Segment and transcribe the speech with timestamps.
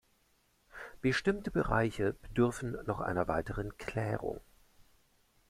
[1.01, 4.41] Bestimmte Bereiche bedürfen noch einer weiteren Klärung.